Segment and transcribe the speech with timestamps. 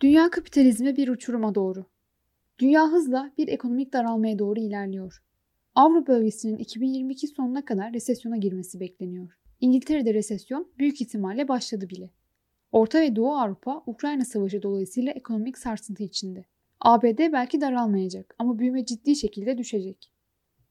[0.00, 1.86] Dünya kapitalizme bir uçuruma doğru.
[2.58, 5.22] Dünya hızla bir ekonomik daralmaya doğru ilerliyor.
[5.74, 9.38] Avrupa bölgesinin 2022 sonuna kadar resesyona girmesi bekleniyor.
[9.60, 12.10] İngiltere'de resesyon büyük ihtimalle başladı bile.
[12.72, 16.44] Orta ve Doğu Avrupa Ukrayna Savaşı dolayısıyla ekonomik sarsıntı içinde.
[16.80, 20.12] ABD belki daralmayacak ama büyüme ciddi şekilde düşecek.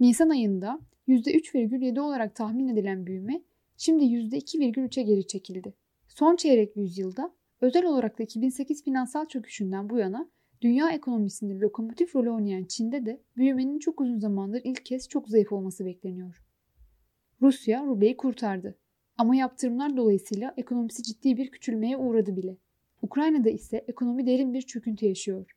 [0.00, 3.42] Nisan ayında %3,7 olarak tahmin edilen büyüme
[3.76, 5.74] şimdi %2,3'e geri çekildi.
[6.08, 10.30] Son çeyrek yüzyılda özel olarak da 2008 finansal çöküşünden bu yana
[10.60, 15.52] dünya ekonomisinde lokomotif rolü oynayan Çin'de de büyümenin çok uzun zamandır ilk kez çok zayıf
[15.52, 16.42] olması bekleniyor.
[17.42, 18.78] Rusya rubleyi kurtardı.
[19.18, 22.56] Ama yaptırımlar dolayısıyla ekonomisi ciddi bir küçülmeye uğradı bile.
[23.02, 25.56] Ukrayna'da ise ekonomi derin bir çöküntü yaşıyor.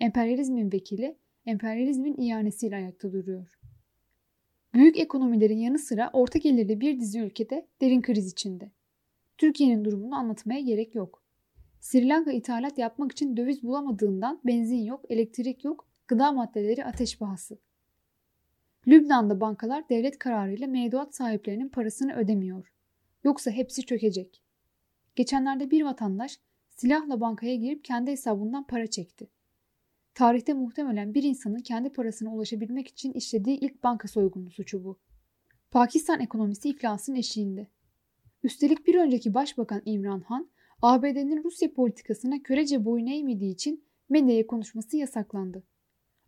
[0.00, 3.58] Emperyalizmin vekili, emperyalizmin ihanesiyle ayakta duruyor.
[4.74, 8.70] Büyük ekonomilerin yanı sıra orta gelirli bir dizi ülkede derin kriz içinde.
[9.38, 11.21] Türkiye'nin durumunu anlatmaya gerek yok.
[11.82, 17.58] Sri Lanka ithalat yapmak için döviz bulamadığından benzin yok, elektrik yok, gıda maddeleri ateş pahası.
[18.88, 22.72] Lübnan'da bankalar devlet kararıyla mevduat sahiplerinin parasını ödemiyor.
[23.24, 24.42] Yoksa hepsi çökecek.
[25.16, 26.38] Geçenlerde bir vatandaş
[26.70, 29.30] silahla bankaya girip kendi hesabından para çekti.
[30.14, 34.98] Tarihte muhtemelen bir insanın kendi parasına ulaşabilmek için işlediği ilk banka soygunu suçu bu.
[35.70, 37.66] Pakistan ekonomisi iflasın eşiğinde.
[38.42, 40.51] Üstelik bir önceki başbakan İmran Han,
[40.82, 45.62] ABD'nin Rusya politikasına körece boyun eğmediği için medyaya konuşması yasaklandı.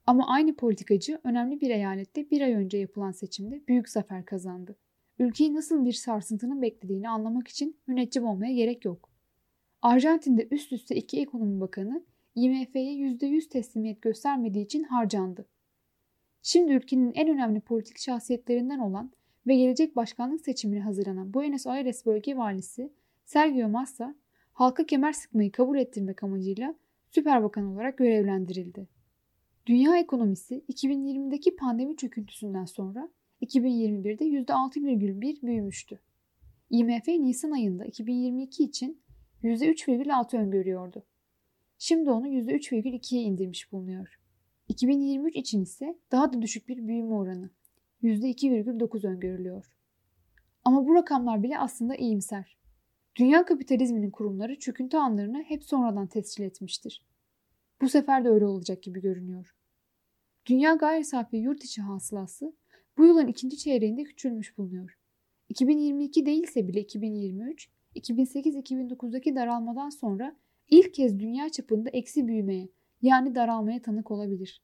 [0.06, 4.77] Ama aynı politikacı önemli bir eyalette bir ay önce yapılan seçimde büyük zafer kazandı.
[5.19, 9.10] Ülkeyi nasıl bir sarsıntının beklediğini anlamak için müneccim olmaya gerek yok.
[9.82, 15.47] Arjantin'de üst üste iki ekonomi bakanı IMF'ye %100 teslimiyet göstermediği için harcandı.
[16.42, 19.10] Şimdi ülkenin en önemli politik şahsiyetlerinden olan
[19.47, 22.92] ve gelecek başkanlık seçimine hazırlanan Buenos Aires bölge valisi
[23.25, 24.14] Sergio Massa,
[24.55, 26.74] halka kemer sıkmayı kabul ettirmek amacıyla
[27.10, 28.88] süper bakan olarak görevlendirildi.
[29.66, 33.08] Dünya ekonomisi 2020'deki pandemi çöküntüsünden sonra
[33.42, 35.98] 2021'de %6,1 büyümüştü.
[36.70, 39.00] IMF Nisan ayında 2022 için
[39.43, 41.04] %3,6 öngörüyordu.
[41.78, 44.20] Şimdi onu %3,2'ye indirmiş bulunuyor.
[44.69, 47.50] 2023 için ise daha da düşük bir büyüme oranı
[48.03, 49.76] %2,9 öngörülüyor.
[50.64, 52.63] Ama bu rakamlar bile aslında iyimser.
[53.16, 57.06] Dünya kapitalizminin kurumları çöküntü anlarını hep sonradan tescil etmiştir.
[57.80, 59.56] Bu sefer de öyle olacak gibi görünüyor.
[60.47, 62.52] Dünya gayri safi yurt içi hasılası
[62.98, 64.98] bu yılın ikinci çeyreğinde küçülmüş bulunuyor.
[65.48, 70.36] 2022 değilse bile 2023, 2008-2009'daki daralmadan sonra
[70.69, 72.69] ilk kez dünya çapında eksi büyümeye
[73.02, 74.62] yani daralmaya tanık olabilir.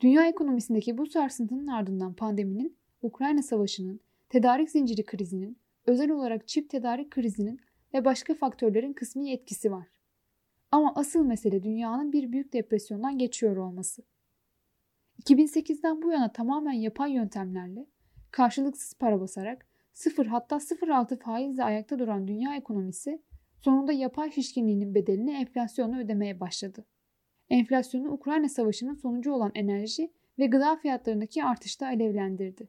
[0.00, 7.10] Dünya ekonomisindeki bu sarsıntının ardından pandeminin, Ukrayna savaşının, tedarik zinciri krizinin, özel olarak çip tedarik
[7.10, 7.60] krizinin
[7.94, 9.86] ve başka faktörlerin kısmi etkisi var.
[10.70, 14.02] Ama asıl mesele dünyanın bir büyük depresyondan geçiyor olması.
[15.22, 17.86] 2008'den bu yana tamamen yapay yöntemlerle,
[18.30, 23.22] karşılıksız para basarak, sıfır hatta 0.6 faizle ayakta duran dünya ekonomisi
[23.60, 26.84] sonunda yapay şişkinliğinin bedelini enflasyonla ödemeye başladı.
[27.50, 32.68] Enflasyonu Ukrayna Savaşı'nın sonucu olan enerji ve gıda fiyatlarındaki artışta alevlendirdi.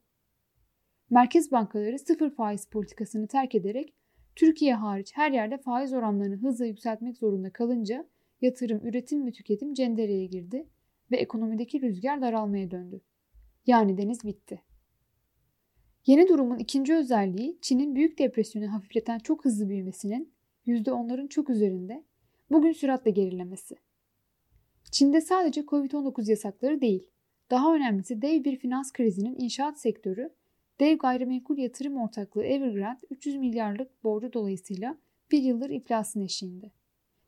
[1.10, 3.94] Merkez bankaları sıfır faiz politikasını terk ederek
[4.36, 8.08] Türkiye hariç her yerde faiz oranlarını hızla yükseltmek zorunda kalınca
[8.42, 10.68] yatırım, üretim ve tüketim cendereye girdi
[11.12, 13.02] ve ekonomideki rüzgar daralmaya döndü.
[13.68, 14.62] Yani deniz bitti.
[16.06, 20.34] Yeni durumun ikinci özelliği Çin'in büyük depresyonu hafifleten çok hızlı büyümesinin
[20.68, 22.04] %10'ların çok üzerinde
[22.52, 23.76] bugün süratle gerilemesi.
[24.92, 27.10] Çin'de sadece Covid-19 yasakları değil,
[27.52, 30.34] daha önemlisi dev bir finans krizinin inşaat sektörü,
[30.80, 34.98] dev gayrimenkul yatırım ortaklığı Evergrande 300 milyarlık borcu dolayısıyla
[35.32, 36.72] bir yıldır iflasın eşiğinde.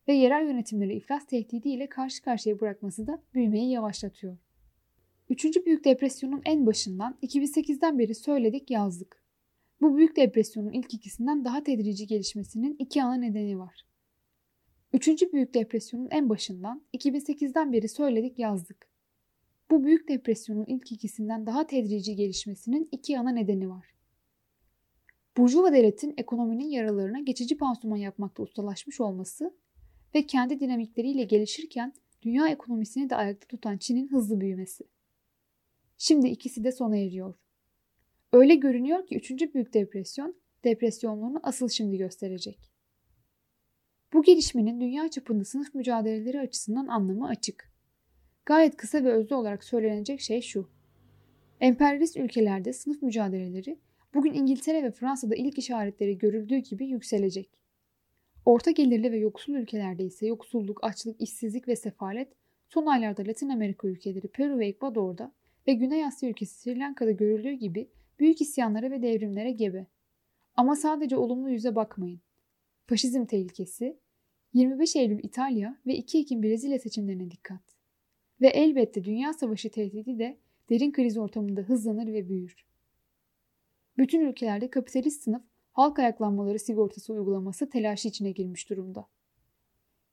[0.08, 4.38] Ve yerel yönetimleri iflas tehdidiyle karşı karşıya bırakması da büyümeyi yavaşlatıyor.
[5.30, 9.24] Üçüncü büyük depresyonun en başından 2008'den beri söyledik yazdık.
[9.82, 13.86] Bu büyük depresyonun ilk ikisinden daha tedrici gelişmesinin iki ana nedeni var.
[14.94, 18.89] Üçüncü büyük depresyonun en başından 2008'den beri söyledik yazdık.
[19.72, 23.86] Bu büyük depresyonun ilk ikisinden daha tedrici gelişmesinin iki ana nedeni var.
[25.38, 29.54] Burjuva devletin ekonominin yaralarına geçici pansuman yapmakta ustalaşmış olması
[30.16, 34.84] ve kendi dinamikleriyle gelişirken dünya ekonomisini de ayakta tutan Çin'in hızlı büyümesi.
[35.98, 37.36] Şimdi ikisi de sona eriyor.
[38.34, 39.54] Öyle görünüyor ki 3.
[39.54, 42.72] büyük depresyon depresyonluğunu asıl şimdi gösterecek.
[44.14, 47.69] Bu gelişmenin dünya çapında sınıf mücadeleleri açısından anlamı açık.
[48.50, 50.70] Gayet kısa ve özlü olarak söylenecek şey şu.
[51.62, 53.80] Emperyalist ülkelerde sınıf mücadeleleri
[54.14, 57.50] bugün İngiltere ve Fransa'da ilk işaretleri görüldüğü gibi yükselecek.
[58.46, 62.28] Orta gelirli ve yoksul ülkelerde ise yoksulluk, açlık, işsizlik ve sefalet
[62.70, 65.32] son aylarda Latin Amerika ülkeleri Peru ve Ekvador'da
[65.68, 69.88] ve Güney Asya ülkesi Sri Lanka'da görüldüğü gibi büyük isyanlara ve devrimlere gebe.
[70.56, 72.20] Ama sadece olumlu yüze bakmayın.
[72.88, 73.98] Faşizm tehlikesi,
[74.54, 77.79] 25 Eylül İtalya ve 2 Ekim Brezilya seçimlerine dikkat.
[78.42, 80.38] Ve elbette Dünya Savaşı tehdidi de
[80.70, 82.66] derin kriz ortamında hızlanır ve büyür.
[83.98, 85.42] Bütün ülkelerde kapitalist sınıf
[85.72, 89.08] halk ayaklanmaları sigortası uygulaması telaşı içine girmiş durumda.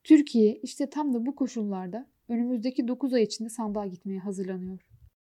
[0.05, 4.86] Türkiye işte tam da bu koşullarda önümüzdeki 9 ay içinde sandığa gitmeye hazırlanıyor.